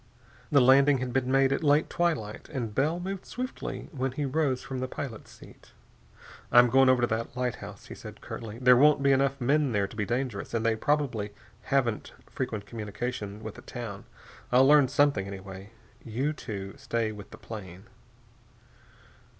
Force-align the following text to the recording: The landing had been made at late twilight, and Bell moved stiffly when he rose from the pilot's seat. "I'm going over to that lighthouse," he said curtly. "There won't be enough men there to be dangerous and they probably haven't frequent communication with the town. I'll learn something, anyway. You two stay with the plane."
The 0.51 0.61
landing 0.61 0.97
had 0.97 1.13
been 1.13 1.31
made 1.31 1.51
at 1.53 1.63
late 1.63 1.87
twilight, 1.87 2.49
and 2.49 2.73
Bell 2.73 2.99
moved 2.99 3.23
stiffly 3.23 3.87
when 3.91 4.13
he 4.13 4.25
rose 4.25 4.63
from 4.63 4.79
the 4.79 4.87
pilot's 4.87 5.29
seat. 5.29 5.73
"I'm 6.51 6.71
going 6.71 6.89
over 6.89 7.01
to 7.01 7.07
that 7.09 7.37
lighthouse," 7.37 7.85
he 7.85 7.93
said 7.93 8.19
curtly. 8.19 8.57
"There 8.57 8.75
won't 8.75 9.03
be 9.03 9.11
enough 9.11 9.39
men 9.39 9.73
there 9.73 9.85
to 9.87 9.95
be 9.95 10.03
dangerous 10.07 10.55
and 10.55 10.65
they 10.65 10.75
probably 10.75 11.35
haven't 11.65 12.13
frequent 12.25 12.65
communication 12.65 13.43
with 13.43 13.53
the 13.53 13.61
town. 13.61 14.05
I'll 14.51 14.65
learn 14.65 14.87
something, 14.87 15.27
anyway. 15.27 15.69
You 16.03 16.33
two 16.33 16.73
stay 16.77 17.11
with 17.11 17.29
the 17.29 17.37
plane." 17.37 17.83